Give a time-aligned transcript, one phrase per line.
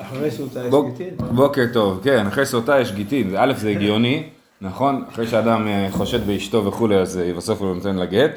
[0.00, 1.14] אחרי סוטה יש גיטין?
[1.16, 4.22] בוקר טוב, כן, אחרי סוטה יש גיטין, א' זה הגיוני,
[4.60, 5.04] נכון?
[5.08, 8.30] אחרי שאדם אה, חושד באשתו וכולי, אז אה, בסוף הוא נותן לה גט.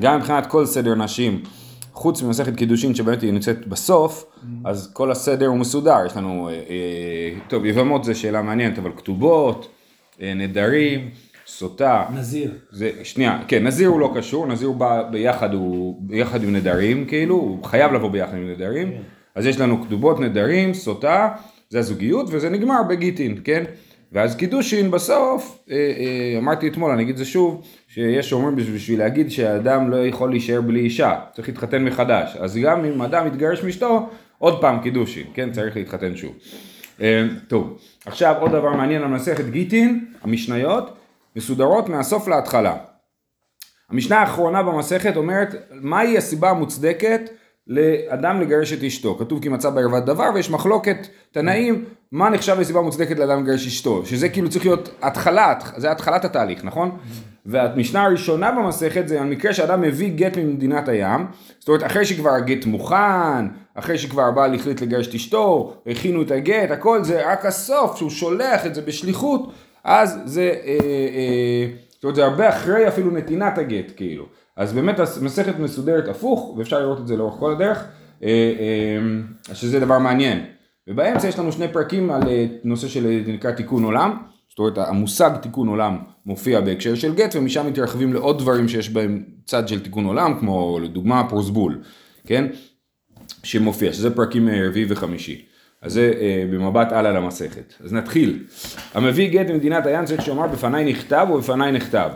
[0.00, 1.42] גם מבחינת כל סדר נשים,
[1.92, 4.24] חוץ ממסכת קידושין שבאמת היא נמצאת בסוף,
[4.64, 6.54] אז כל הסדר הוא מסודר, יש לנו, אה,
[7.48, 9.68] טוב, יבמות זה שאלה מעניינת, אבל כתובות,
[10.20, 11.10] נדרים,
[11.46, 12.04] סוטה.
[12.14, 12.50] נזיר.
[12.70, 17.04] זה, שנייה, כן, נזיר הוא לא קשור, נזיר הוא בא ביחד, הוא ביחד עם נדרים,
[17.04, 18.92] כאילו, הוא חייב לבוא ביחד עם נדרים,
[19.38, 21.28] אז יש לנו כתובות נדרים, סוטה,
[21.70, 23.64] זה הזוגיות, וזה נגמר בגיטין, כן?
[24.12, 28.98] ואז קידושין בסוף, אה, אה, אמרתי אתמול, אני אגיד את זה שוב, שיש שאומרים בשביל,
[28.98, 33.62] להגיד שהאדם לא יכול להישאר בלי אישה, צריך להתחתן מחדש, אז גם אם אדם מתגרש
[33.62, 35.52] מאשתו, עוד פעם קידושין, כן?
[35.52, 36.34] צריך להתחתן שוב.
[37.00, 40.96] אה, טוב, עכשיו עוד דבר מעניין על מסכת גיטין, המשניות,
[41.36, 42.76] מסודרות מהסוף להתחלה.
[43.90, 47.20] המשנה האחרונה במסכת אומרת מהי הסיבה המוצדקת
[47.68, 49.16] לאדם לגרש את אשתו.
[49.18, 54.06] כתוב כי מצא בערוות דבר ויש מחלוקת תנאים מה נחשב לסיבה מוצדקת לאדם לגרש אשתו.
[54.06, 56.98] שזה כאילו צריך להיות התחלת, זה התחלת התהליך, נכון?
[57.46, 61.26] והמשנה הראשונה במסכת זה המקרה שאדם מביא גט ממדינת הים,
[61.58, 66.30] זאת אומרת אחרי שכבר הגט מוכן, אחרי שכבר הבעל החליט לגרש את אשתו, הכינו את
[66.30, 69.52] הגט, הכל זה רק הסוף שהוא שולח את זה בשליחות,
[69.84, 70.72] אז זה, אה,
[71.14, 74.26] אה, זאת אומרת זה הרבה אחרי אפילו נתינת הגט כאילו.
[74.58, 77.84] אז באמת המסכת מסודרת הפוך, ואפשר לראות את זה לאורך כל הדרך,
[78.22, 80.44] אה, אה, שזה דבר מעניין.
[80.88, 84.16] ובאמצע יש לנו שני פרקים על אה, נושא של נקרא תיקון עולם,
[84.48, 89.24] זאת אומרת המושג תיקון עולם מופיע בהקשר של גט, ומשם מתרחבים לעוד דברים שיש בהם
[89.46, 91.82] צד של תיקון עולם, כמו לדוגמה פרוסבול,
[92.26, 92.46] כן?
[93.42, 95.44] שמופיע, שזה פרקים רביעי וחמישי.
[95.82, 97.74] אז זה אה, במבט הלאה למסכת.
[97.84, 98.44] אז נתחיל.
[98.94, 102.10] המביא גט ממדינת הים צריך שיאמר בפניי נכתב ובפניי נכתב.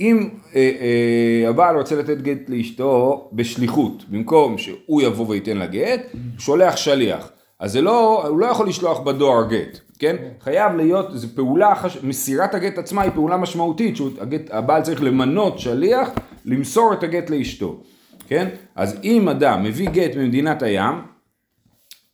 [0.00, 6.00] אם אה, אה, הבעל רוצה לתת גט לאשתו בשליחות, במקום שהוא יבוא וייתן לה גט,
[6.12, 7.30] הוא שולח שליח.
[7.60, 10.16] אז זה לא, הוא לא יכול לשלוח בדואר גט, כן?
[10.40, 11.98] חייב להיות, זו פעולה, חש...
[12.02, 16.08] מסירת הגט עצמה היא פעולה משמעותית, שהבעל צריך למנות שליח,
[16.44, 17.80] למסור את הגט לאשתו,
[18.26, 18.48] כן?
[18.74, 20.94] אז אם אדם מביא גט ממדינת הים,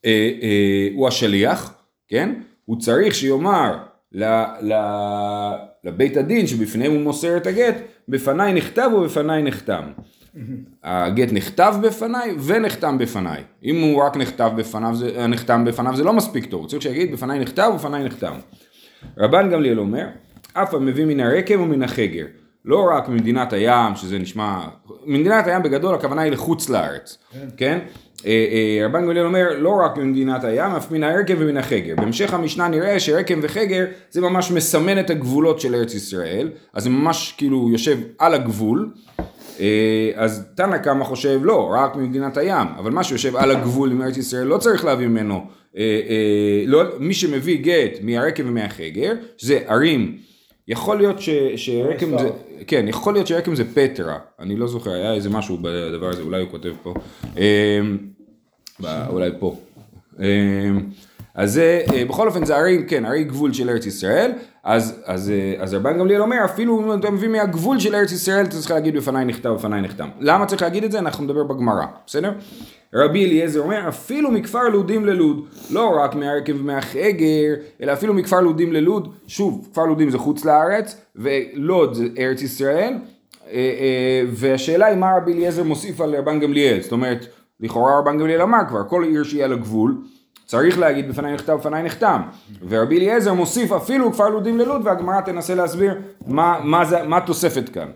[0.05, 1.75] אה, אה, הוא השליח,
[2.09, 2.35] כן?
[2.65, 3.77] הוא צריך שיאמר
[4.13, 4.25] ל,
[4.61, 4.73] ל,
[5.85, 7.75] לבית הדין שבפניהם הוא מוסר את הגט,
[8.09, 9.83] בפניי נכתב ובפניי נחתם.
[10.85, 13.43] הגט נכתב בפניי ונחתם בפניי.
[13.65, 17.39] אם הוא רק נכתב בפניו, זה, נחתם בפניו זה לא מספיק טוב, צריך שיגיד בפניי
[17.39, 18.33] נכתב ובפניי נחתם.
[19.19, 20.07] רבן גמליאל אומר,
[20.53, 22.25] אף המביא מן הרקב ומן החגר.
[22.65, 24.69] לא רק ממדינת הים, שזה נשמע,
[25.05, 27.19] ממדינת הים בגדול הכוונה היא לחוץ לארץ,
[27.57, 27.79] כן?
[27.79, 27.85] אה,
[28.85, 31.95] רבן גמליאל אומר לא רק ממדינת הים, אף מן הרקב ומן החגר.
[31.97, 36.91] בהמשך המשנה נראה שרקם וחגר זה ממש מסמן את הגבולות של ארץ ישראל, אז זה
[36.91, 38.91] ממש כאילו יושב על הגבול.
[39.61, 44.03] אה, אז תנא קמא חושב לא, רק ממדינת הים, אבל מה שיושב על הגבול עם
[44.03, 45.35] ארץ ישראל לא צריך להביא ממנו,
[45.77, 50.17] אה, אה, לא, מי שמביא גט מהרקב ומהחגר, שזה ערים,
[50.69, 52.31] יכול להיות ש, שרקם זה,
[52.67, 56.41] כן, יכול להיות שרקם זה פטרה, אני לא זוכר, היה איזה משהו בדבר הזה, אולי
[56.43, 56.95] הוא כותב פה,
[58.81, 59.57] ב- אולי פה.
[60.21, 60.27] אה,
[61.35, 64.33] אז זה, אה, בכל אופן זה ערי, כן, ערי גבול של ארץ ישראל,
[64.65, 68.45] אז, אז, אה, אז רבן גמליאל אומר, אפילו אם אתה מביא מהגבול של ארץ ישראל,
[68.45, 70.09] אתה צריך להגיד בפניי נכתב בפניי נחתם.
[70.21, 70.99] למה צריך להגיד את זה?
[70.99, 72.33] אנחנו נדבר בגמרא, בסדר?
[72.95, 78.73] רבי אליעזר אומר, אפילו מכפר לודים ללוד, לא רק מהרכב ומהחגר, אלא אפילו מכפר לודים
[78.73, 82.95] ללוד, שוב, כפר לודים זה חוץ לארץ, ולוד זה ארץ ישראל,
[83.47, 87.27] אה, אה, והשאלה היא מה רבי אליעזר מוסיף על רבן גמליאל, זאת אומרת,
[87.61, 89.95] לכאורה רבן גמליאל אמר כבר, כל עיר שיהיה לה גבול,
[90.47, 92.23] צריך להגיד בפניי נכתב בפניי נחתם
[92.69, 95.95] ורבי אליעזר מוסיף אפילו כפר לודים ללוד והגמרא תנסה להסביר
[96.27, 97.89] מה, מה, זה, מה התוספת כאן.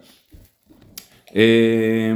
[1.37, 2.12] אה,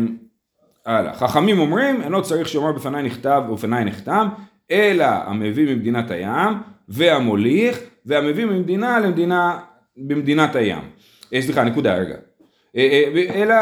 [0.86, 4.28] הלאה, חכמים אומרים אינו צריך שיאמר בפניי נכתב ובפניי נחתם
[4.70, 6.54] אלא המביא ממדינת הים
[6.88, 9.58] והמוליך והמביא ממדינה למדינה
[9.96, 10.82] במדינת הים.
[11.34, 12.14] אה, סליחה נקודה רגע.
[12.76, 13.04] אה,
[13.34, 13.54] אלא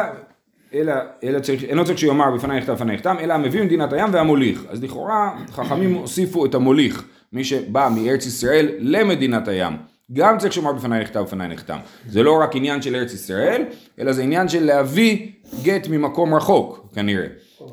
[0.74, 0.92] אלא,
[1.24, 4.64] אלא צריך, אינו צריך שיאמר בפניי נכתב בפניי נחתם, אלא המביא ממדינת הים והמוליך.
[4.68, 9.72] אז לכאורה חכמים הוסיפו את המוליך, מי שבא מארץ ישראל למדינת הים.
[10.12, 11.78] גם צריך שיאמר בפניי נכתב בפניי נחתם.
[12.08, 13.62] זה לא רק עניין של ארץ ישראל,
[14.00, 15.28] אלא זה עניין של להביא
[15.62, 17.26] גט ממקום רחוק, כנראה.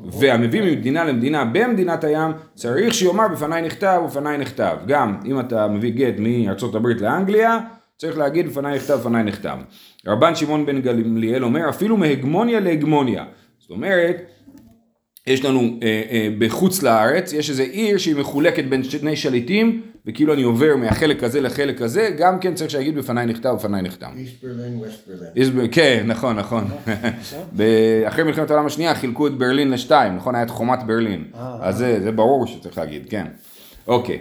[0.04, 4.76] והמביא ממדינה למדינה במדינת הים, צריך שיאמר בפניי נכתב ובפניי נכתב.
[4.86, 7.58] גם אם אתה מביא גט מארצות הברית לאנגליה,
[7.98, 9.58] צריך להגיד בפניי נכתב בפניי נחתם.
[10.06, 13.24] רבן שמעון בן גמליאל אומר אפילו מהגמוניה להגמוניה.
[13.58, 14.16] זאת אומרת,
[15.26, 20.34] יש לנו אה, אה, בחוץ לארץ, יש איזו עיר שהיא מחולקת בין שני שליטים, וכאילו
[20.34, 24.10] אני עובר מהחלק הזה לחלק הזה, גם כן צריך שיגיד בפניי נכתב ובפניי נחתם.
[24.16, 25.68] איסט ברלין, ווסט ברלין.
[25.72, 26.64] כן, נכון, נכון.
[27.56, 30.34] ב- אחרי מלחמת העולם השנייה חילקו את ברלין לשתיים, נכון?
[30.34, 31.24] היה את חומת ברלין.
[31.60, 33.26] אז זה, זה ברור שצריך להגיד, כן.
[33.86, 34.18] אוקיי.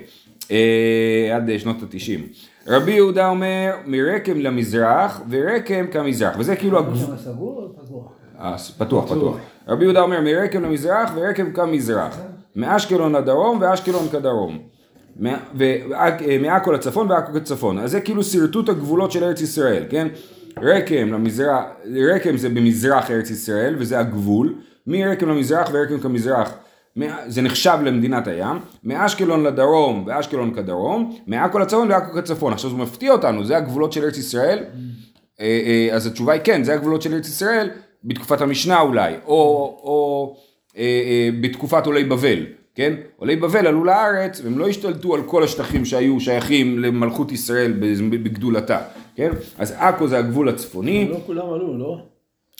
[0.51, 2.27] אה, עד שנות התשעים.
[2.67, 8.09] רבי יהודה אומר מרקם למזרח ורקם כמזרח וזה כאילו הגבול, סגור או?
[8.39, 9.37] אה, פתוח פתוח.
[9.67, 12.17] רבי יהודה אומר מרקם למזרח ורקם כמזרח.
[12.55, 14.59] מאשקלון לדרום ואשקלון כדרום.
[15.25, 17.79] אה, מעכו לצפון ועכו כצפון.
[17.79, 20.07] אז זה כאילו שרטוט הגבולות של ארץ ישראל, כן?
[20.61, 21.63] רקם למזרח,
[22.15, 24.55] רקם זה במזרח ארץ ישראל וזה הגבול.
[24.87, 26.51] מרקם למזרח ורקם כמזרח.
[27.27, 32.53] זה נחשב למדינת הים, מאשקלון לדרום ואשקלון כדרום, מעכו לצפון ועכו כצפון.
[32.53, 34.63] עכשיו זה מפתיע אותנו, זה הגבולות של ארץ ישראל,
[35.39, 37.69] אה, אה, אז התשובה היא כן, זה הגבולות של ארץ ישראל,
[38.03, 39.35] בתקופת המשנה אולי, או,
[39.83, 40.35] או
[40.77, 42.45] אה, אה, בתקופת עולי בבל,
[42.75, 42.93] כן?
[43.17, 47.73] עולי בבל עלו לארץ, והם לא השתלטו על כל השטחים שהיו שייכים למלכות ישראל
[48.09, 48.79] בגדולתה,
[49.15, 49.31] כן?
[49.57, 51.97] אז עכו זה הגבול הצפוני, לא כולם עלו, לא?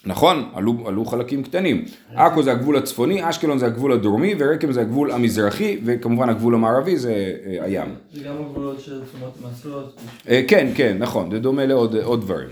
[0.06, 1.86] נכון, עלו, עלו חלקים קטנים.
[2.16, 6.98] עכו זה הגבול הצפוני, אשקלון זה הגבול הדרומי, ורקם זה הגבול המזרחי, וכמובן הגבול המערבי
[6.98, 7.96] זה אה, הים.
[8.14, 10.00] זה גם הגבולות של תשומות מעשרות.
[10.30, 12.50] אה, כן, כן, נכון, זה דומה לעוד עוד דברים.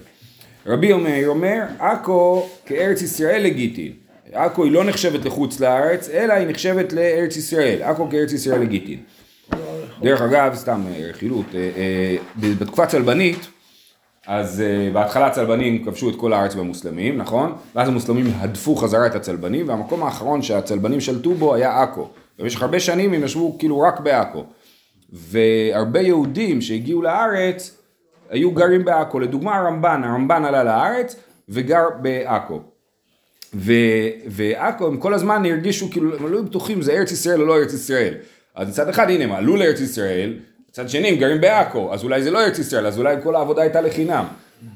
[0.67, 3.91] רבי מאיר אומר, עכו כארץ ישראל לגיטין.
[4.33, 7.81] עכו היא לא נחשבת לחוץ לארץ, אלא היא נחשבת לארץ ישראל.
[7.81, 8.99] עכו כארץ ישראל לגיטין.
[10.01, 11.11] דרך אגב, סתם אה,
[11.53, 12.15] אה, אה,
[12.59, 13.47] בתקופה צלבנית,
[14.27, 17.55] אז אה, בהתחלה הצלבנים כבשו את כל הארץ במוסלמים, נכון?
[17.75, 22.09] ואז המוסלמים הדפו חזרה את הצלבנים, והמקום האחרון שהצלבנים שלטו בו היה עכו.
[22.39, 24.45] במשך הרבה שנים הם ישבו כאילו רק בעכו.
[25.09, 27.77] והרבה יהודים שהגיעו לארץ
[28.29, 29.19] היו גרים בעכו.
[29.19, 31.15] לדוגמה הרמב"ן, הרמב"ן עלה לארץ
[31.49, 32.61] וגר בעכו.
[34.27, 37.73] ועכו הם כל הזמן הרגישו כאילו הם לא בטוחים זה ארץ ישראל או לא ארץ
[37.73, 38.13] ישראל.
[38.55, 40.33] אז מצד אחד הנה הם עלו לארץ ישראל,
[40.73, 43.61] מצד שני הם גרים בעכו, אז אולי זה לא ארץ ישראל, אז אולי כל העבודה
[43.61, 44.25] הייתה לחינם.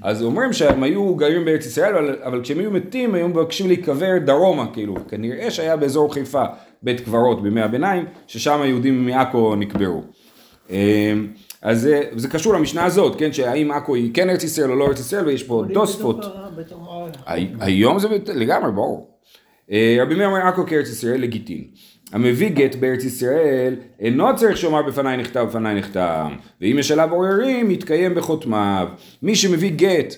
[0.01, 4.17] אז אומרים שהם היו גרים בארץ ישראל, אבל, אבל כשהם היו מתים היו מבקשים להיקבר
[4.25, 6.43] דרומה כאילו, כנראה שהיה באזור חיפה
[6.83, 10.03] בית קברות בימי הביניים, ששם היהודים מעכו נקברו.
[10.69, 10.75] אמ,
[11.61, 14.87] אז זה, זה קשור למשנה הזאת, כן, שהאם עכו היא כן ארץ ישראל או לא
[14.87, 16.25] ארץ ישראל, ויש פה תוספות.
[17.59, 19.09] היום זה לגמרי ברור.
[19.71, 21.63] אה, רבי מאיר אומר עכו כארץ ישראל לגיטין.
[22.13, 27.71] המביא גט בארץ ישראל אינו צריך שאומר בפניי נכתב בפניי נחתם ואם יש עליו עוררים
[27.71, 28.87] יתקיים בחותמיו.
[29.21, 30.15] מי שמביא גט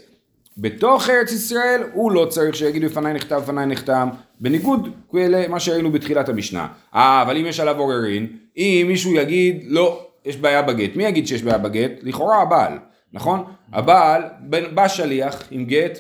[0.58, 4.10] בתוך ארץ ישראל הוא לא צריך שיגיד בפניי נכתב בפניי נחתם
[4.40, 6.68] בניגוד למה שראינו בתחילת המשנה.
[6.96, 8.28] אה אבל אם יש עליו עוררין
[8.58, 11.92] אם מישהו יגיד לא יש בעיה בגט מי יגיד שיש בעיה בגט?
[12.02, 12.74] לכאורה הבעל
[13.14, 13.44] נכון?
[13.74, 14.24] הבעל
[14.74, 16.00] בא שליח עם גט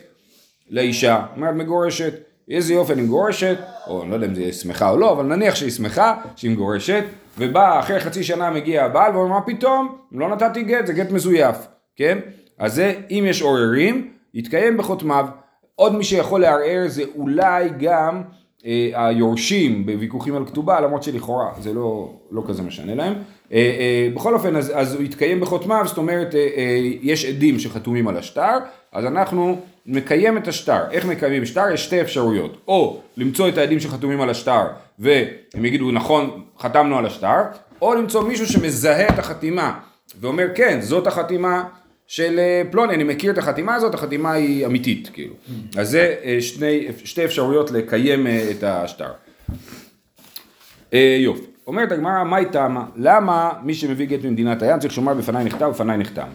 [0.69, 2.13] לאישה, אומרת מגורשת,
[2.49, 3.57] איזה יופי אני מגורשת,
[3.87, 7.03] או לא יודע אם זה שמחה או לא, אבל נניח שהיא שמחה, שהיא מגורשת,
[7.37, 11.55] ובא אחרי חצי שנה מגיע הבעל ואומר מה פתאום, לא נתתי גט, זה גט מזויף,
[11.95, 12.17] כן?
[12.59, 15.25] אז זה, אם יש עוררים, יתקיים בחותמיו.
[15.75, 18.21] עוד מי שיכול לערער זה אולי גם
[18.93, 23.13] היורשים בוויכוחים על כתובה, למרות שלכאורה זה לא, לא כזה משנה להם.
[23.51, 27.59] אה, אה, בכל אופן, אז, אז הוא יתקיים בחותמיו, זאת אומרת, אה, אה, יש עדים
[27.59, 28.57] שחתומים על השטר,
[28.91, 30.79] אז אנחנו מקיים את השטר.
[30.91, 31.69] איך מקיימים שטר?
[31.73, 32.57] יש שתי אפשרויות.
[32.67, 34.63] או למצוא את העדים שחתומים על השטר,
[34.99, 37.41] והם יגידו, נכון, חתמנו על השטר,
[37.81, 39.79] או למצוא מישהו שמזהה את החתימה,
[40.19, 41.63] ואומר, כן, זאת החתימה
[42.09, 45.33] של אה, פלוני, אני מכיר את החתימה הזאת, החתימה היא אמיתית, כאילו.
[45.77, 49.11] אז זה אה, שני, שתי אפשרויות לקיים אה, את השטר.
[51.19, 51.45] יופי.
[51.67, 52.85] אומרת הגמרא, מהי תמה?
[52.95, 56.27] למה מי שמביא גט ממדינת הים צריך שומר בפניי נכתב ובפניי נחתם?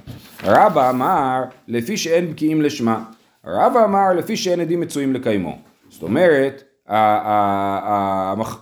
[0.45, 3.05] רבא אמר, לפי שאין בקיאים לשמה.
[3.45, 5.59] רבא אמר, לפי שאין עדים מצויים לקיימו.
[5.89, 6.63] זאת אומרת,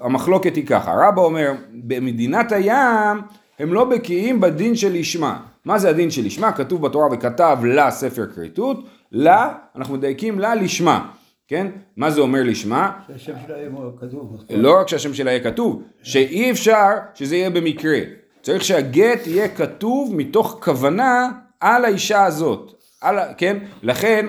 [0.00, 3.20] המחלוקת היא ככה, רבא אומר, במדינת הים
[3.58, 5.51] הם לא בקיאים בדין של לשמה.
[5.64, 6.52] מה זה הדין של לשמה?
[6.52, 11.10] כתוב בתורה וכתב לה ספר כריתות, לה, אנחנו מדייקים לה לשמה,
[11.48, 11.66] כן?
[11.96, 12.92] מה זה אומר לשמה?
[13.08, 14.38] שהשם שלהם הוא כתוב.
[14.50, 17.98] לא רק שהשם שלה יהיה כתוב, שאי אפשר שזה יהיה במקרה.
[18.42, 21.28] צריך שהגט יהיה כתוב מתוך כוונה
[21.60, 22.72] על האישה הזאת.
[23.00, 23.56] על, כן?
[23.82, 24.26] לכן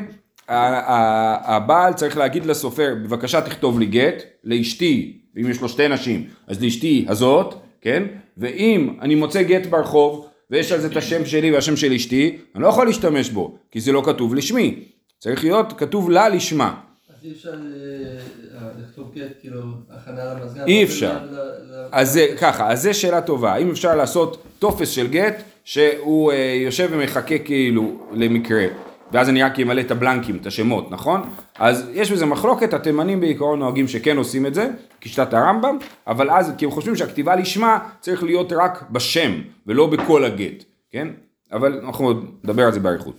[0.47, 6.63] הבעל צריך להגיד לסופר, בבקשה תכתוב לי גט לאשתי, ואם יש לו שתי נשים, אז
[6.63, 8.03] לאשתי הזאת, כן?
[8.37, 12.63] ואם אני מוצא גט ברחוב, ויש על זה את השם שלי והשם של אשתי, אני
[12.63, 14.83] לא יכול להשתמש בו, כי זה לא כתוב לשמי.
[15.19, 16.74] צריך להיות כתוב לה לשמה.
[17.10, 20.65] אז אי אפשר אה, לכתוב גט, כאילו, הכנה למזגן.
[20.67, 21.17] אי אפשר.
[21.91, 26.62] אז זה ככה, אז זה שאלה טובה, האם אפשר לעשות טופס של גט שהוא אה,
[26.65, 28.65] יושב ומחכה כאילו למקרה,
[29.12, 31.29] ואז אני רק אמלא את הבלנקים, את השמות, נכון?
[31.60, 34.69] אז יש בזה מחלוקת, התימנים בעיקרון נוהגים שכן עושים את זה,
[35.01, 39.31] כשיטת הרמב"ם, אבל אז, כי הם חושבים שהכתיבה לשמה צריך להיות רק בשם,
[39.67, 41.07] ולא בכל הגט, כן?
[41.51, 43.15] אבל אנחנו עוד נדבר על זה באריכות.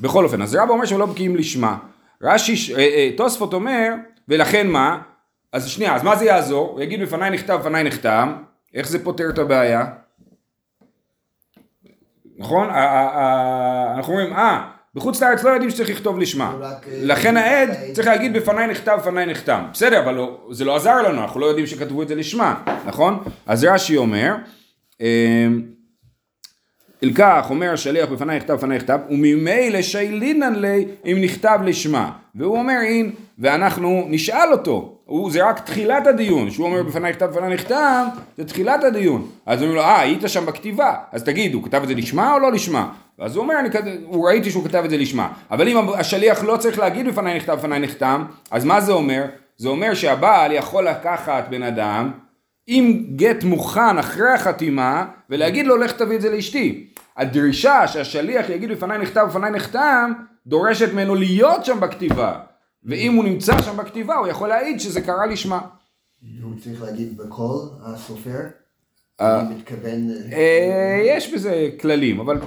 [0.00, 1.76] בכל אופן, אז רבא אומר שהם לא בקיאים לשמה.
[2.22, 3.94] רש"י, אה, אה, תוספות אומר,
[4.28, 4.98] ולכן מה?
[5.52, 6.70] אז שנייה, אז מה זה יעזור?
[6.70, 8.32] הוא יגיד בפניי נכתב, בפניי נחתם,
[8.74, 9.86] איך זה פותר את הבעיה?
[12.38, 12.68] נכון?
[13.96, 16.56] אנחנו אומרים, אה, בחוץ לארץ לא יודעים שצריך לכתוב לשמה.
[16.62, 17.92] אה, לכן העד העד.
[17.92, 19.64] צריך להגיד בפניי נכתב, בפניי נחתם.
[19.72, 22.54] בסדר, אבל לא, זה לא עזר לנו, אנחנו לא יודעים שכתבו את זה לשמה,
[22.86, 23.18] נכון?
[23.46, 24.34] אז רש"י אומר,
[25.00, 25.62] אמ,
[27.04, 32.78] אלקח אומר השליח בפניי נכתב בפניי נכתב וממילא שיילינן לי אם נכתב לשמה והוא אומר
[32.82, 36.50] אין ואנחנו נשאל אותו הוא, זה רק תחילת הדיון.
[36.50, 38.04] שהוא אומר בפניי נכתב בפניי נכתב
[38.36, 39.26] זה תחילת הדיון.
[39.46, 42.38] אז אומרים לו אה היית שם בכתיבה אז תגיד הוא כתב את זה לשמה או
[42.38, 42.88] לא לשמה?
[43.18, 45.28] אז הוא אומר אני כת- הוא ראיתי שהוא כתב את זה לשמה.
[45.50, 49.24] אבל אם השליח לא צריך להגיד בפניי נכתב בפניי נחתם אז מה זה אומר?
[49.56, 52.10] זה אומר שהבעל יכול לקחת בן אדם
[52.66, 56.86] עם גט מוכן אחרי החתימה ולהגיד לו לך תביא את זה לאשתי.
[57.16, 60.12] הדרישה שהשליח יגיד בפניי נכתב בפניי נחתם
[60.46, 62.32] דורשת ממנו להיות שם בכתיבה
[62.84, 65.60] ואם הוא נמצא שם בכתיבה הוא יכול להעיד שזה קרה לשמה.
[66.42, 68.40] הוא צריך להגיד בקול, הסופר?
[69.20, 70.10] אה, מתכוון...
[70.32, 72.38] אה, יש בזה כללים אבל.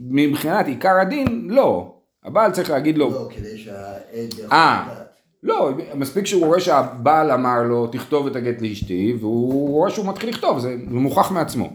[0.00, 1.94] מבחינת עיקר הדין לא.
[2.24, 4.86] הבעל צריך להגיד לו לא, כדי שהעד יכול אה.
[4.92, 5.08] לדעת.
[5.42, 10.30] לא, מספיק שהוא רואה שהבעל אמר לו תכתוב את הגט לאשתי והוא רואה שהוא מתחיל
[10.30, 11.70] לכתוב, זה זה מוכח מעצמו.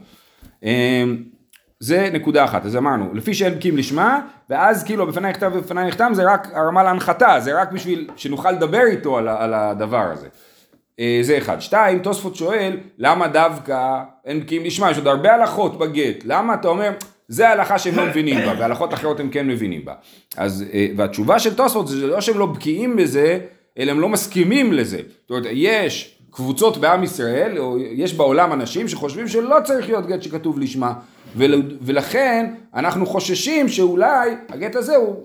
[1.83, 6.11] זה נקודה אחת, אז אמרנו, לפי שאין בקיאים לשמה, ואז כאילו בפניי נכתב ובפניי נחתם
[6.13, 10.27] זה רק הרמה להנחתה, זה רק בשביל שנוכל לדבר איתו על, על הדבר הזה.
[10.99, 11.59] אה, זה אחד.
[11.59, 14.91] שתיים, תוספות שואל, למה דווקא אין בקיאים לשמה?
[14.91, 16.91] יש עוד הרבה הלכות בגט, למה אתה אומר,
[17.27, 19.93] זה ההלכה שהם לא מבינים בה, והלכות אחרות הם כן מבינים בה.
[20.37, 23.39] אז, אה, והתשובה של תוספות זה לא שהם לא בקיאים בזה,
[23.79, 24.97] אלא הם לא מסכימים לזה.
[25.21, 30.21] זאת אומרת, יש קבוצות בעם ישראל, או יש בעולם אנשים שחושבים שלא צריך להיות גט
[30.21, 30.93] שכתוב לשמה,
[31.35, 35.15] ול, ולכן אנחנו חוששים שאולי הגט הזה הוא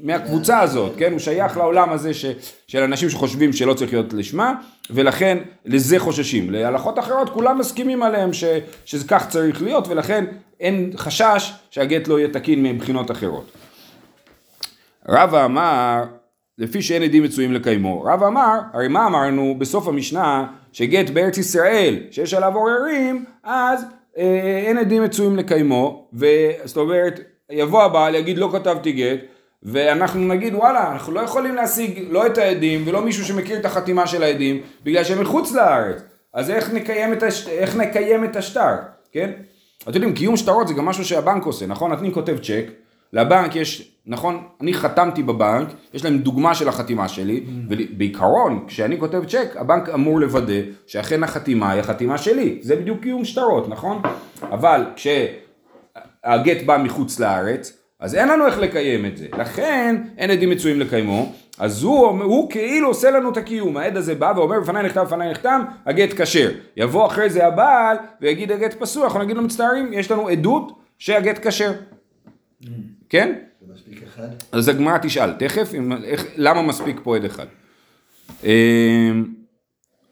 [0.00, 1.12] מהקבוצה הזאת, כן?
[1.12, 2.24] הוא שייך לעולם הזה ש,
[2.66, 4.54] של אנשים שחושבים שלא צריך להיות לשמה,
[4.90, 6.50] ולכן לזה חוששים.
[6.50, 8.44] להלכות אחרות כולם מסכימים עליהם ש,
[8.84, 10.24] שכך צריך להיות, ולכן
[10.60, 13.50] אין חשש שהגט לא יהיה תקין מבחינות אחרות.
[15.08, 16.04] רבא אמר,
[16.58, 18.04] לפי שאין עדים מצויים לקיימו.
[18.04, 23.84] רבא אמר, הרי מה אמרנו בסוף המשנה, שגט בארץ ישראל, שיש עליו עוררים, אז
[24.66, 27.20] אין עדים מצויים לקיימו, וזאת אומרת,
[27.50, 29.18] יבוא הבעל, יגיד לא כתבתי גט,
[29.62, 34.06] ואנחנו נגיד וואלה, אנחנו לא יכולים להשיג לא את העדים ולא מישהו שמכיר את החתימה
[34.06, 36.02] של העדים, בגלל שהם מחוץ לארץ.
[36.34, 37.48] אז איך נקיים את, הש...
[37.48, 38.74] איך נקיים את השטר,
[39.12, 39.30] כן?
[39.82, 41.92] אתם יודעים, קיום שטרות זה גם משהו שהבנק עושה, נכון?
[41.92, 42.64] אני כותב צ'ק,
[43.12, 49.24] לבנק יש, נכון, אני חתמתי בבנק, יש להם דוגמה של החתימה שלי, ובעיקרון, כשאני כותב
[49.24, 54.02] צ'ק, הבנק אמור לוודא שאכן החתימה היא החתימה שלי, זה בדיוק קיום שטרות, נכון?
[54.42, 60.50] אבל כשהגט בא מחוץ לארץ, אז אין לנו איך לקיים את זה, לכן אין עדים
[60.50, 64.82] מצויים לקיימו, אז הוא, הוא כאילו עושה לנו את הקיום, העד הזה בא ואומר בפניי
[64.82, 66.50] נכתב בפניי נחתם, הגט כשר.
[66.76, 71.46] יבוא אחרי זה הבעל ויגיד הגט פסול, אנחנו נגיד לו מצטערים, יש לנו עדות שהגט
[71.46, 71.72] כשר.
[73.10, 73.32] כן?
[73.66, 74.28] זה מספיק אחד?
[74.52, 77.46] אז הגמרא תשאל תכף, אם, איך, למה מספיק פה עד אחד.
[78.44, 79.24] אמ,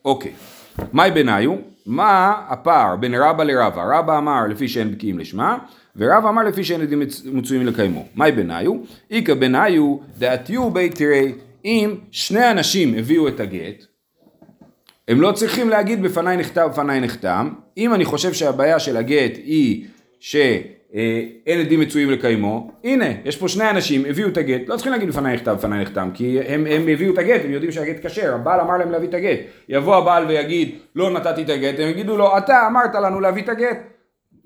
[0.05, 0.33] אוקיי,
[0.93, 1.53] מאי בניו?
[1.87, 3.99] מה הפער בין רבא לרבא?
[3.99, 5.59] רבא אמר לפי שאין בקיאים לשמה,
[5.97, 8.07] ורבא אמר לפי שאין עדים מצ- מצויים לקיימו.
[8.17, 8.73] מאי בניו?
[9.11, 11.33] איכא בניו דעתיו בי תראי,
[11.65, 13.85] אם שני אנשים הביאו את הגט,
[15.09, 17.51] הם לא צריכים להגיד בפניי נכתב, בפניי נחתם.
[17.77, 19.87] אם אני חושב שהבעיה של הגט היא
[20.93, 25.09] שאין עדים מצויים לקיימו, הנה, יש פה שני אנשים, הביאו את הגט, לא צריכים להגיד
[25.09, 28.61] בפניי נכתב, בפניי נחתם, כי הם, הם הביאו את הגט, הם יודעים שהגט כשר, הבעל
[28.61, 29.39] אמר להם להביא את הגט.
[29.69, 33.49] יבוא הבעל ויגיד, לא נתתי את הגט, הם יגידו לו, אתה אמרת לנו להביא את
[33.49, 33.79] הגט.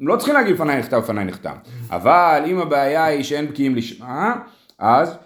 [0.01, 1.55] הם לא צריכים להגיד בפניי נכתב, בפניי נחתם.
[1.91, 4.37] אבל אם הבעיה היא שאין בקיאים לשמה,
[4.79, 5.17] אז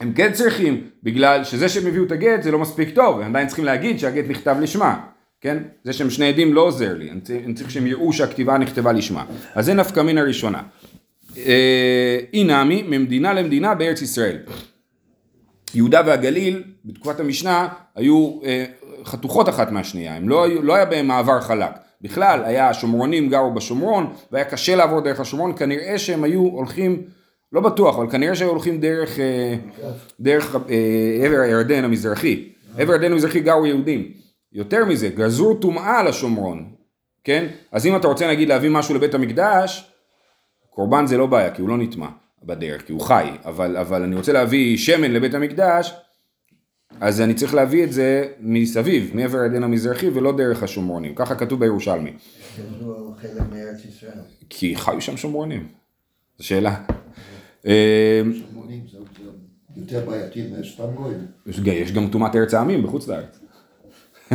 [0.00, 3.46] הם כן צריכים, בגלל שזה שהם הביאו את הגט זה לא מספיק טוב, הם עדיין
[3.46, 5.00] צריכים להגיד שהגט נכתב לשמה,
[5.42, 5.58] כן?
[5.84, 9.24] זה שהם שני עדים לא עוזר לי, אני צריך, שהם יראו שהכתיבה נכתבה לשמה.
[9.54, 10.62] אז זה נפקא מן הראשונה.
[11.36, 14.36] אה, אי נמי, ממדינה למדינה בארץ ישראל.
[15.74, 18.64] יהודה והגליל בתקופת המשנה היו אה,
[19.04, 21.70] חתוכות אחת מהשנייה, הם לא, לא היה בהם מעבר חלק.
[22.00, 27.02] בכלל, היה השומרונים גרו בשומרון, והיה קשה לעבור דרך השומרון, כנראה שהם היו הולכים,
[27.52, 29.54] לא בטוח, אבל כנראה שהיו הולכים דרך, אה,
[30.20, 32.48] דרך אה, עבר הירדן המזרחי.
[32.78, 34.22] עבר הירדן המזרחי גרו יהודים.
[34.52, 36.72] יותר מזה, גזרו טומאה לשומרון,
[37.24, 37.46] כן?
[37.72, 39.92] אז אם אתה רוצה נגיד להביא משהו לבית המקדש,
[40.70, 42.08] קורבן זה לא בעיה, כי הוא לא נטמע
[42.44, 45.94] בדרך, כי הוא חי, אבל, אבל אני רוצה להביא שמן לבית המקדש,
[47.00, 51.60] אז אני צריך להביא את זה מסביב, מעבר הירדן המזרחי ולא דרך השומרונים, ככה כתוב
[51.60, 52.12] בירושלמי.
[54.50, 55.68] כי חיו שם שומרונים,
[56.38, 56.74] זו שאלה.
[57.66, 58.98] אה, שמונים זה
[59.74, 61.18] זה יותר בעייתי מסתם גויים.
[61.46, 63.38] יש ג- יש גם טומאת ארץ העמים בחוץ לארץ.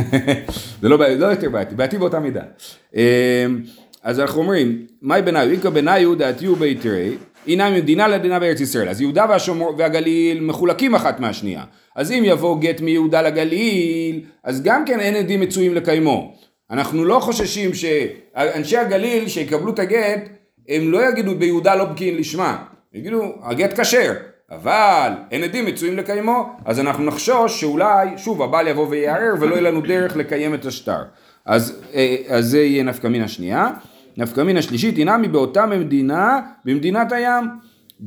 [0.82, 2.42] זה לא, בעי- לא יותר בעייתי, בעייתי באותה מידה.
[2.96, 3.46] אה,
[4.02, 8.88] אז אנחנו אומרים, מאי בניו, איכא בניו דעתיו ביתרי, הנה ממדינה לדינה בארץ ישראל.
[8.88, 11.64] אז יהודה והשומר, והגליל מחולקים אחת מהשנייה.
[11.96, 16.34] אז אם יבוא גט מיהודה לגליל, אז גם כן אין עדים מצויים לקיימו.
[16.70, 20.28] אנחנו לא חוששים שאנשי הגליל שיקבלו את הגט,
[20.68, 22.56] הם לא יגידו ביהודה לא בקיאים לשמה.
[22.94, 24.12] יגידו, הגט כשר.
[24.50, 29.62] אבל אין עדים מצויים לקיימו, אז אנחנו נחשוש שאולי, שוב, הבעל יבוא ויערער ולא יהיה
[29.62, 31.02] לנו דרך לקיים את השטר.
[31.44, 33.70] אז, אה, אז זה יהיה נפקא מינה שנייה.
[34.16, 37.44] נפקא מינה שלישית, הינמי באותה מדינה, במדינת הים,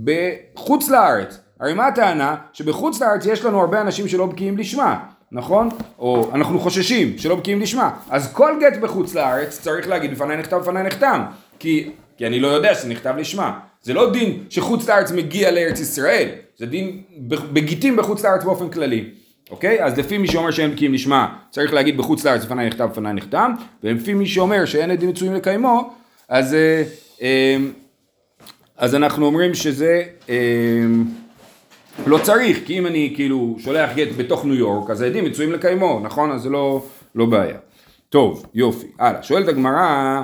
[0.04, 1.40] בחוץ לארץ.
[1.60, 2.36] הרי מה הטענה?
[2.54, 5.00] שבחוץ לארץ יש לנו הרבה אנשים שלא בקיאים לשמה,
[5.32, 5.70] נכון?
[6.00, 7.92] או אנחנו חוששים שלא בקיאים לשמה.
[8.10, 11.22] אז כל גט בחוץ לארץ צריך להגיד בפניי נחתם בפניי נחתם.
[11.60, 13.60] כי, כי אני לא יודע שזה נכתב לשמה.
[13.82, 19.06] זה לא דין שחוץ לארץ מגיע לארץ ישראל, זה דין בגיטים בחוץ לארץ באופן כללי.
[19.52, 19.84] אוקיי?
[19.84, 23.54] אז לפי מי שאומר שאין בקיאים לשמה, צריך להגיד בחוץ לארץ בפניי נכתב בפניי נחתם,
[23.84, 25.94] ולפי מי שאומר שאין עדים מצויים לקיימו,
[26.30, 26.84] אז, אה,
[27.22, 27.58] אה,
[28.78, 30.36] אז אנחנו אומרים שזה אה,
[32.08, 36.00] לא צריך, כי אם אני כאילו שולח גט בתוך ניו יורק, אז העדים מצויים לקיימו,
[36.04, 36.32] נכון?
[36.32, 36.84] אז זה לא,
[37.16, 37.58] לא בעיה.
[38.10, 38.88] טוב, יופי.
[39.00, 40.24] הלאה, שואלת הגמרא,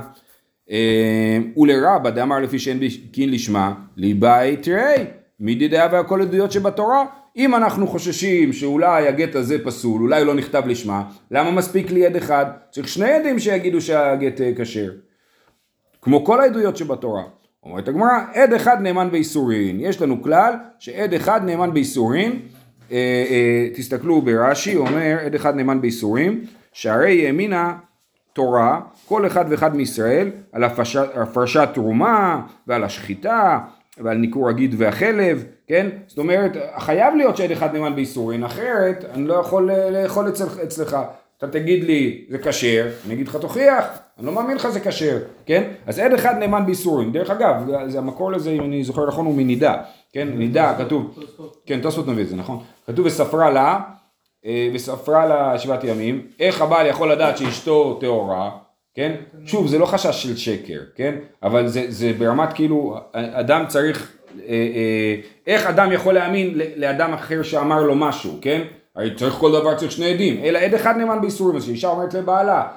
[1.57, 5.05] ולרבא דאמר לפי שאין בקין לשמה, ליבאי תראי,
[5.39, 7.05] מי דעה והכל עדויות שבתורה.
[7.37, 12.15] אם אנחנו חוששים שאולי הגט הזה פסול, אולי לא נכתב לשמה, למה מספיק לי עד
[12.15, 12.45] אחד?
[12.71, 14.91] צריך שני עדים שיגידו שהגט כשר.
[16.01, 17.23] כמו כל העדויות שבתורה.
[17.63, 19.79] אומרת הגמרא, עד אחד נאמן באיסורין.
[19.79, 22.39] יש לנו כלל שעד אחד נאמן באיסורין.
[22.91, 22.97] אה,
[23.29, 27.73] אה, תסתכלו ברש"י, אומר עד אחד נאמן באיסורין, שהרי האמינה
[28.37, 30.63] תורה, כל אחד ואחד מישראל, על
[31.15, 33.59] הפרשת, תרומה ועל השחיטה
[33.97, 35.89] ועל ניכור הגיד והחלב, כן?
[36.07, 40.97] זאת אומרת, חייב להיות שעד אחד נאמן באיסורין, אחרת אני לא יכול לאכול אצל, אצלך.
[41.37, 43.85] אתה תגיד לי זה כשר, אני אגיד לך תוכיח,
[44.17, 45.63] אני לא מאמין לך זה כשר, כן?
[45.85, 47.55] אז עד אחד נאמן באיסורים, דרך אגב,
[47.87, 49.75] זה המקור לזה, אם אני זוכר נכון, הוא מנידה,
[50.13, 50.27] כן?
[50.27, 51.19] נידה, כתוב,
[51.65, 52.59] כן, תוספות מביא את זה, נכון?
[52.87, 53.79] כתוב וספרה לה, אה,
[54.73, 58.51] וספרה לה שבעת ימים, איך הבעל יכול לדעת שאשתו טהורה,
[58.95, 59.15] כן?
[59.45, 61.15] שוב, זה לא חשש של שקר, כן?
[61.43, 65.15] אבל זה, זה ברמת כאילו, אדם צריך, אה, אה,
[65.47, 68.61] איך אדם יכול להאמין לאדם אחר שאמר לו משהו, כן?
[68.95, 72.13] הרי צריך כל דבר צריך שני עדים, אלא עד אחד נאמן באיסורים, אז שאישה אומרת
[72.13, 72.67] לבעלה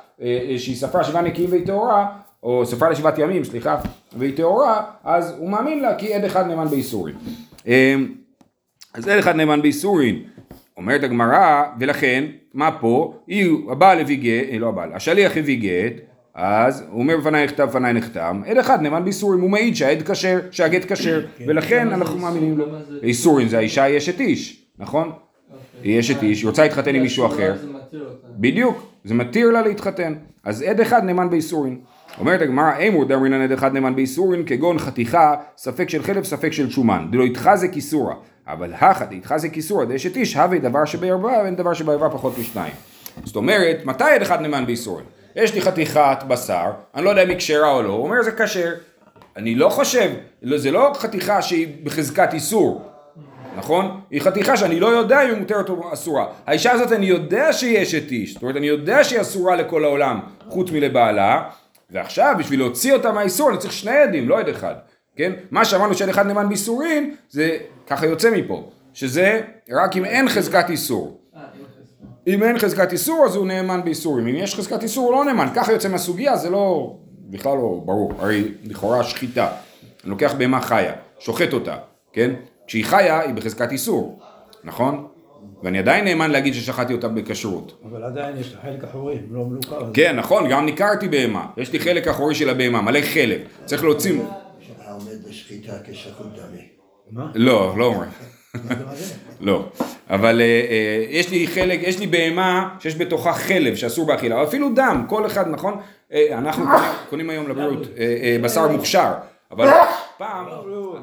[0.57, 2.07] שהיא ספרה שבעה נקיים והיא טהורה,
[2.43, 3.77] או ספרה לשבעת ימים, סליחה,
[4.17, 7.15] והיא טהורה, אז הוא מאמין לה כי עד אחד נאמן באיסורים.
[8.95, 10.23] אז עד אחד נאמן באיסורים,
[10.81, 13.15] אומרת הגמרא, ולכן, מה פה?
[13.71, 16.03] הבעל הביא גט, לא הבעל, השליח הביא גט,
[16.35, 20.41] אז הוא אומר בפניי נכתב, בפניי נחתם, עד אחד נאמן באיסורים, הוא מעיד שהעד כשר,
[20.51, 22.65] שהגט כשר, ולכן אנחנו מאמינים לו.
[23.03, 25.13] איסורים זה האישה היא אשת איש, נכון?
[25.83, 27.55] היא אשת איש, רוצה להתחתן עם מישהו אחר.
[28.39, 30.15] בדיוק, זה מתיר לה להתחתן.
[30.45, 31.79] אז עד אחד נאמן באיסורין.
[32.19, 36.71] אומרת הגמרא, אמור דאמרינן עד אחד נאמן באיסורין, כגון חתיכה, ספק של חלב, ספק של
[36.71, 37.07] שומן.
[37.11, 38.15] דלא יתחזק איסורא.
[38.47, 42.73] אבל הכא דאיתחזק איסורא דאשת איש, הווה דבר שבערווה, ואין דבר שבערווה פחות משניים.
[43.25, 45.05] זאת אומרת, מתי עד אחד נאמן באיסורין?
[45.37, 48.33] יש לי חתיכת בשר, אני לא יודע אם היא כשרה או לא, הוא אומר זה
[48.33, 48.73] כשר.
[49.37, 50.11] אני לא חושב,
[50.57, 52.91] זה לא חתיכה שהיא בחזקת איסור,
[53.57, 54.01] נכון?
[54.11, 56.27] היא חתיכה שאני לא יודע אם היא מותרת או אסורה.
[56.47, 60.21] האישה הזאת אני יודע שהיא אשת איש, זאת אומרת אני יודע שהיא אסורה לכל העולם
[60.49, 61.43] חוץ מלבעלה,
[61.91, 64.75] ועכשיו בשביל להוציא אותה מהאיסור אני צריך שני עדים, לא עד אחד,
[65.21, 65.33] כן?
[65.51, 70.71] מה שאמרנו שעד אחד נאמן באיסורין, זה ככה יוצא מפה, שזה רק אם אין חזקת
[70.71, 71.21] איסור.
[72.27, 75.49] אם אין חזקת איסור אז הוא נאמן באיסורים, אם יש חזקת איסור הוא לא נאמן,
[75.55, 76.97] ככה יוצא מהסוגיה, זה לא,
[77.31, 79.49] בכלל לא ברור, הרי לכאורה שחיטה,
[80.05, 81.77] אני לוקח בהמה חיה, שוחט אותה,
[82.13, 82.31] כן?
[82.67, 84.21] כשהיא חיה היא בחזקת איסור,
[84.65, 85.07] נכון?
[85.63, 87.83] ואני עדיין נאמן להגיד ששחטתי אותה בכשרות.
[87.91, 89.91] אבל עדיין יש לה חלק אחורי, לא מלוכר.
[89.95, 91.47] כן, נכון, גם ניכרתי בהמה.
[91.57, 93.41] יש לי חלק אחורי של הבהמה, מלא חלב.
[93.65, 94.21] צריך להוציא...
[95.51, 96.69] בשחיטה כשחוט דמי.
[97.11, 97.27] מה?
[97.35, 97.99] לא, לא אומר.
[97.99, 99.15] מה זה מה זה?
[99.41, 99.65] לא.
[100.11, 104.69] אבל אה, אה, יש לי חלק, יש לי בהמה שיש בתוכה חלב שאסור באכילה, אפילו
[104.75, 105.81] דם, כל אחד, נכון?
[106.13, 106.65] אה, אנחנו
[107.09, 107.87] קונים- היום לבריאות
[108.43, 109.13] בשר מוכשר,
[109.51, 109.69] אבל
[110.19, 110.47] פעם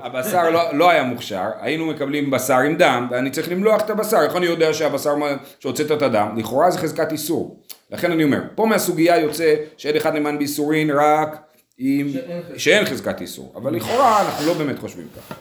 [0.01, 4.21] הבשר לא, לא היה מוכשר, היינו מקבלים בשר עם דם, ואני צריך למלוח את הבשר,
[4.21, 5.13] איך אני יודע שהבשר
[5.59, 6.27] שהוצאת את הדם?
[6.37, 7.63] לכאורה זה חזקת איסור.
[7.91, 11.37] לכן אני אומר, פה מהסוגיה יוצא שעד אחד נאמן באיסורין רק
[11.79, 12.07] אם...
[12.13, 12.59] שאין חזקת.
[12.59, 15.35] שאין חזקת איסור, אבל לכאורה אנחנו לא באמת חושבים ככה.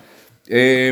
[0.51, 0.91] אה,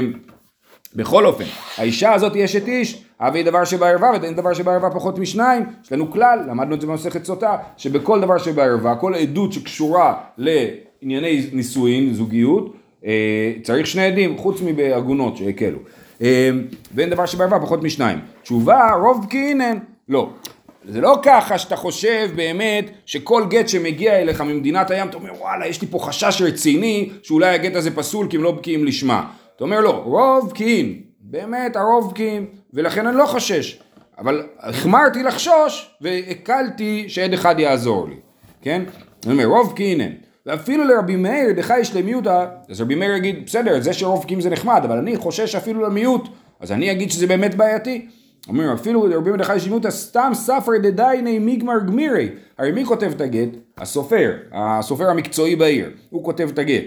[0.94, 1.44] בכל אופן,
[1.76, 6.11] האישה הזאת היא אשת איש, הווה דבר שבערווה ואין דבר שבערווה פחות משניים, יש לנו
[6.11, 12.74] כלל, למדנו את זה במסכת סוטה, שבכל דבר שבערווה, כל עדות שקשורה לענייני נישואין, זוגיות,
[13.07, 15.78] אה, צריך שני עדים, חוץ מבעגונות שהקלו.
[16.22, 16.50] אה,
[16.94, 18.18] ואין דבר שבערווה פחות משניים.
[18.42, 19.78] תשובה, רוב בקיאינן,
[20.09, 20.30] לא.
[20.88, 25.66] זה לא ככה שאתה חושב באמת שכל גט שמגיע אליך ממדינת הים, אתה אומר וואלה
[25.66, 29.31] יש לי פה חשש רציני שאולי הגט הזה פסול כי הם לא בקיאים לשמה.
[29.57, 33.79] אתה אומר לא, רוב בקיאים, באמת הרוב בקיאים, ולכן אני לא חושש.
[34.18, 38.16] אבל החמרתי לחשוש והקלתי שעד אחד יעזור לי,
[38.62, 38.83] כן?
[39.27, 40.01] אני אומר רוב בקיאים.
[40.47, 44.81] ואפילו לרבי מאיר דחי שלמיותא, אז רבי מאיר יגיד בסדר זה שרוב בקיאים זה נחמד,
[44.85, 46.29] אבל אני חושש אפילו למיעוט,
[46.61, 48.07] אז אני אגיד שזה באמת בעייתי.
[48.48, 52.28] אומר אפילו רבי מאיר דחי שלמיותא סתם ספר דדייני מיגמר גמירי,
[52.59, 53.48] הרי מי כותב את הגט?
[53.78, 56.85] הסופר, הסופר המקצועי בעיר, הוא כותב את הגט.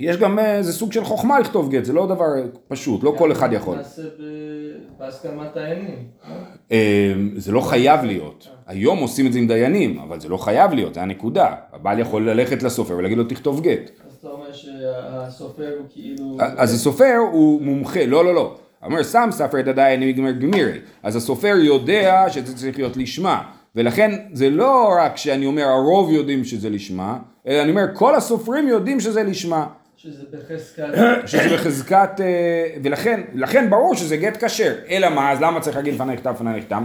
[0.00, 2.26] יש גם איזה סוג של חוכמה לכתוב גט, זה לא דבר
[2.68, 3.78] פשוט, לא כל אחד יכול.
[3.78, 5.56] בהסכמת.
[5.56, 6.34] לא?
[6.72, 8.48] אה, זה לא חייב להיות.
[8.66, 11.54] היום עושים את זה עם דיינים, אבל זה לא חייב להיות, זה הנקודה.
[11.72, 13.90] הבעל יכול ללכת לסופר ולהגיד לו תכתוב גט.
[14.08, 16.36] אז אתה אומר שהסופר הוא כאילו...
[16.40, 18.56] אז הסופר הוא מומחה, לא לא לא.
[18.82, 20.78] אומר שם ספר את הדיין נגמר גמירי.
[21.02, 23.42] אז הסופר יודע שזה צריך להיות לשמה.
[23.76, 28.68] ולכן זה לא רק שאני אומר הרוב יודעים שזה לשמה, אלא אני אומר כל הסופרים
[28.68, 29.66] יודעים שזה לשמה.
[29.96, 30.84] שזה בחזקת...
[31.26, 35.94] שזה בחזקת, אה, ולכן, לכן ברור שזה גט כשר, אלא מה, אז למה צריך להגיד
[35.94, 36.84] לפני נכתב לפני נחתם?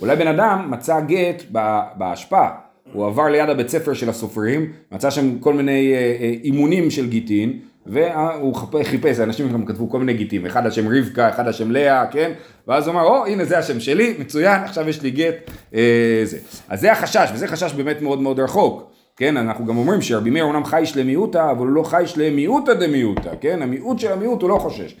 [0.00, 2.46] אולי בן אדם מצא גט ב- באשפה,
[2.92, 7.08] הוא עבר ליד הבית ספר של הסופרים, מצא שם כל מיני אה, אה, אימונים של
[7.08, 12.06] גיטין, והוא חיפש, אנשים גם כתבו כל מיני גיטים, אחד השם רבקה, אחד השם לאה,
[12.06, 12.32] כן?
[12.68, 15.34] ואז הוא אמר, או, הנה זה השם שלי, מצוין, עכשיו יש לי גט,
[15.74, 16.38] אה, זה.
[16.68, 18.90] אז זה החשש, וזה חשש באמת מאוד מאוד רחוק.
[19.16, 23.30] כן, אנחנו גם אומרים שרבי מאיר אומנם חי שלמיעוטה, אבל הוא לא חי שלמיעוטה דמיעוטה,
[23.40, 24.96] כן, המיעוט של המיעוט הוא לא חושש.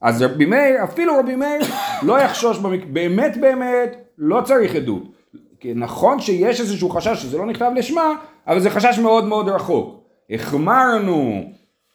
[0.00, 1.60] אז רבי מאיר, אפילו רבי מאיר,
[2.02, 2.80] לא יחשוש, במק...
[2.92, 5.02] באמת באמת, לא צריך עדות.
[5.60, 8.12] כי נכון שיש איזשהו חשש שזה לא נכתב לשמה,
[8.46, 10.00] אבל זה חשש מאוד מאוד רחוק.
[10.30, 11.42] החמרנו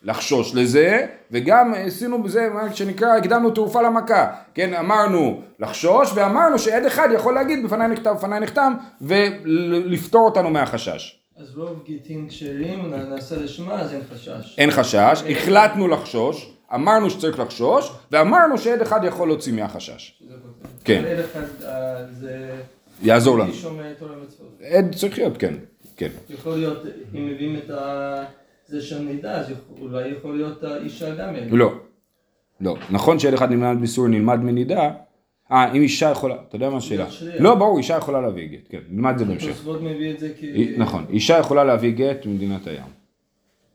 [0.05, 4.27] לחשוש לזה, וגם עשינו בזה מה שנקרא, הקדמנו תעופה למכה.
[4.53, 11.19] כן, אמרנו לחשוש, ואמרנו שעד אחד יכול להגיד בפניי נכתב, בפניי נחתם, ולפטור אותנו מהחשש.
[11.37, 14.55] אז רוב גיטין כשרים נעשה לשמה אז אין חשש.
[14.57, 20.21] אין חשש, החלטנו לחשוש, אמרנו שצריך לחשוש, ואמרנו שעד אחד יכול להוציא מהחשש.
[20.83, 21.05] כן.
[21.05, 22.51] אין אחד, אה, זה...
[23.01, 23.51] יעזור לנו.
[24.71, 25.53] עד צריך להיות, כן,
[25.97, 26.09] כן.
[26.29, 26.83] יכול להיות,
[27.15, 28.23] אם מביאים את ה...
[28.67, 29.45] זה של מידע, אז
[29.81, 31.51] אולי יכול להיות האישה גם יגיד.
[31.51, 31.73] לא,
[32.61, 32.77] לא.
[32.89, 34.91] נכון שעד אחד נלמד ביסור נלמד מנידה,
[35.51, 37.11] אה, אם אישה יכולה, אתה יודע מה השאלה?
[37.11, 37.35] שליח.
[37.39, 39.67] לא, ברור, אישה יכולה להביא גט, כן, נלמד את זה בהמשך.
[40.77, 42.83] נכון, אישה יכולה להביא גט ממדינת הים.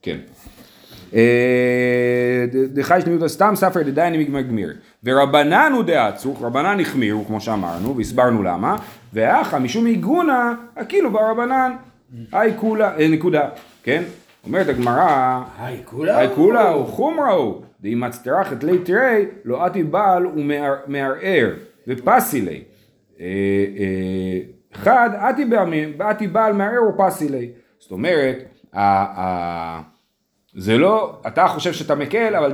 [0.03, 0.19] כן.
[1.15, 4.73] אה, דחי שלמיותא סתם ספר דדייני מגמר גמיר.
[5.05, 8.77] ורבנן הוא דעצוך, רבנן החמירו כמו שאמרנו, והסברנו למה,
[9.13, 11.73] ואחא משום עיגונא, הכאילו ברבנן,
[12.33, 13.49] היי כולה, אה, נקודה,
[13.83, 14.03] כן?
[14.47, 16.19] אומרת הגמרא, היי, כולה?
[16.19, 21.51] היי כולה הוא חומרה הוא, דאם מצטרחת לי תראי, לא אתי בעל ומערער,
[21.89, 22.63] ופסי לי.
[23.21, 23.27] אה,
[23.79, 24.41] אה,
[24.73, 25.11] חד,
[26.11, 27.51] אתי בעל מערער ופסי לי.
[27.79, 28.37] זאת אומרת,
[30.55, 32.53] זה לא, אתה חושב שאתה מקל, אבל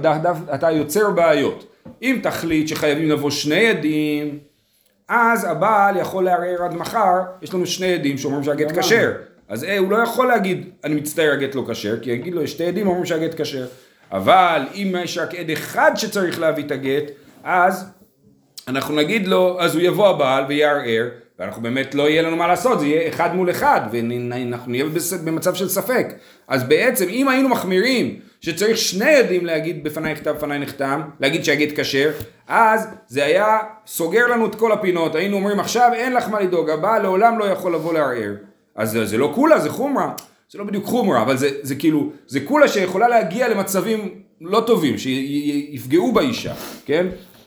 [0.54, 1.76] אתה יוצר בעיות.
[2.02, 4.38] אם תחליט שחייבים לבוא שני עדים,
[5.08, 9.12] אז הבעל יכול לערער עד מחר, יש לנו שני עדים שאומרים שהגט כשר.
[9.48, 12.52] אז אה, הוא לא יכול להגיד, אני מצטער הגט לא כשר, כי יגיד לו, יש
[12.52, 13.66] שתי עדים אומרים שהגט כשר.
[14.12, 17.04] אבל אם יש רק עד אחד שצריך להביא את הגט,
[17.44, 17.86] אז
[18.68, 22.80] אנחנו נגיד לו, אז הוא יבוא הבעל ויערער, ואנחנו באמת לא יהיה לנו מה לעשות,
[22.80, 24.84] זה יהיה אחד מול אחד, ואנחנו נהיה
[25.24, 26.06] במצב של ספק.
[26.48, 31.80] אז בעצם, אם היינו מחמירים שצריך שני עדים להגיד בפניי נכתב, בפניי נחתם, להגיד שהגט
[31.80, 32.10] כשר,
[32.48, 36.70] אז זה היה סוגר לנו את כל הפינות, היינו אומרים עכשיו אין לך מה לדאוג,
[36.70, 38.32] הבעל לעולם לא יכול לבוא לערער.
[38.76, 40.12] אז זה, זה לא קולה, זה חומרה.
[40.50, 44.08] זה לא בדיוק חומרה, אבל זה, זה כאילו, זה קולה שיכולה להגיע למצבים
[44.40, 47.06] לא טובים, שיפגעו באישה, כן?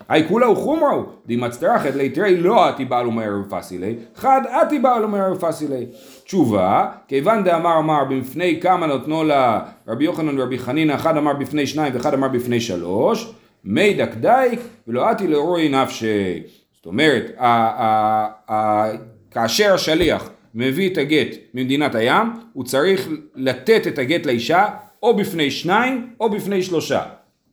[0.10, 5.06] היי כולה הוא חומרה הוא, דמצטרחת ליתרי לא אתי בעל ומהר ופסילי, חד אתי בעל
[5.06, 5.86] ומהר ופסילי.
[6.24, 11.68] תשובה, כיוון דאמר אמר בפני כמה נתנו לה רבי יוחנן ורבי חנינא, אחד אמר בפני
[11.68, 16.44] שניים ואחד אמר בפני שלוש, מי דקדייק ולא אתי לאורוי נפשי.
[16.76, 17.32] זאת אומרת,
[19.32, 24.67] כאשר השליח מביא את הגט ממדינת הים, הוא צריך לתת את הגט לאישה
[25.03, 27.01] או בפני שניים או בפני שלושה.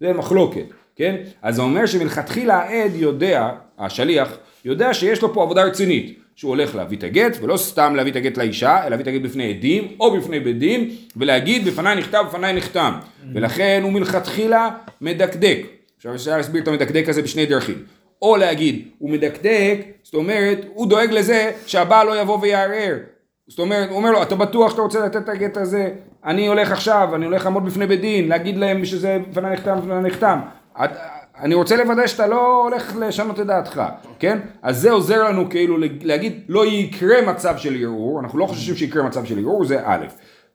[0.01, 1.17] זה מחלוקת, כן?
[1.43, 6.19] אז זה אומר שמלכתחילה העד יודע, השליח, יודע שיש לו פה עבודה רצינית.
[6.37, 9.21] שהוא הולך להביא את הגט, ולא סתם להביא את הגט לאישה, אלא להביא את הגט
[9.23, 12.93] בפני עדים, או בפני בית דין, ולהגיד בפניי נכתב, בפניי נחתם.
[13.35, 15.59] ולכן הוא מלכתחילה מדקדק.
[15.97, 17.77] עכשיו אפשר להסביר את המדקדק הזה בשני דרכים.
[18.23, 22.97] או להגיד, הוא מדקדק, זאת אומרת, הוא דואג לזה שהבעל לא יבוא ויערער.
[23.49, 25.91] זאת אומרת, הוא אומר לו, אתה בטוח שאתה רוצה לתת את הגט הזה?
[26.25, 30.01] אני הולך עכשיו, אני הולך לעמוד בפני בית דין, להגיד להם שזה בפניי נחתם, בפניי
[30.01, 30.39] נחתם.
[30.85, 30.91] את-
[31.41, 33.83] אני רוצה לוודא שאתה לא הולך לשנות את דעתך,
[34.19, 34.39] כן?
[34.63, 39.03] אז זה עוזר לנו כאילו להגיד לא יקרה מצב של ערעור, אנחנו לא חושבים שיקרה
[39.03, 40.07] מצב של ערעור, זה א',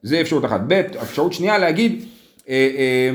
[0.03, 0.61] זה אפשרות אחת.
[0.67, 2.03] ב', אפשרות שנייה להגיד
[2.49, 3.11] אה, אה,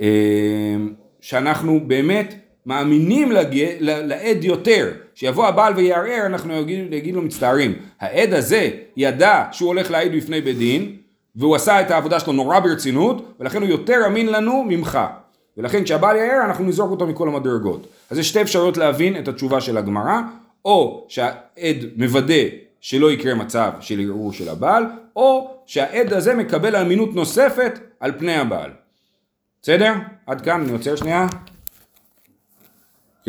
[0.00, 0.76] אה,
[1.20, 2.34] שאנחנו באמת
[2.68, 3.64] מאמינים לג...
[3.80, 7.74] לעד יותר, שיבוא הבעל ויערער, אנחנו נגיד, נגיד לו מצטערים.
[8.00, 10.96] העד הזה ידע שהוא הולך להעיד בפני בית דין,
[11.36, 14.98] והוא עשה את העבודה שלו נורא ברצינות, ולכן הוא יותר אמין לנו ממך.
[15.56, 17.86] ולכן כשהבעל יערער אנחנו נזרוק אותו מכל המדרגות.
[18.10, 20.20] אז יש שתי אפשרויות להבין את התשובה של הגמרא,
[20.64, 22.44] או שהעד מוודא
[22.80, 24.84] שלא יקרה מצב של ערעור של הבעל,
[25.16, 28.70] או שהעד הזה מקבל אמינות נוספת על פני הבעל.
[29.62, 29.92] בסדר?
[30.26, 31.26] עד כאן, אני עוצר שנייה.